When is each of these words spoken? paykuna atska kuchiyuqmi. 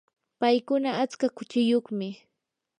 paykuna 0.39 0.89
atska 1.03 1.27
kuchiyuqmi. 1.37 2.07